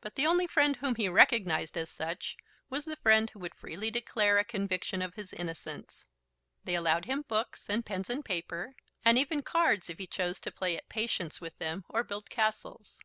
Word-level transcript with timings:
But 0.00 0.16
the 0.16 0.26
only 0.26 0.48
friend 0.48 0.74
whom 0.74 0.96
he 0.96 1.08
recognised 1.08 1.76
as 1.78 1.88
such 1.88 2.36
was 2.68 2.84
the 2.86 2.96
friend 2.96 3.30
who 3.30 3.38
would 3.38 3.54
freely 3.54 3.88
declare 3.88 4.36
a 4.36 4.42
conviction 4.44 5.00
of 5.00 5.14
his 5.14 5.32
innocence. 5.32 6.04
They 6.64 6.74
allowed 6.74 7.04
him 7.04 7.22
books 7.28 7.70
and 7.70 7.86
pens 7.86 8.10
and 8.10 8.24
paper, 8.24 8.74
and 9.04 9.16
even 9.16 9.42
cards, 9.42 9.88
if 9.88 9.98
he 9.98 10.08
chose 10.08 10.40
to 10.40 10.50
play 10.50 10.76
at 10.76 10.88
Patience 10.88 11.40
with 11.40 11.56
them 11.58 11.84
or 11.88 12.02
build 12.02 12.28
castles. 12.30 12.98